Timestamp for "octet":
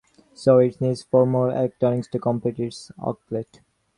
2.97-3.59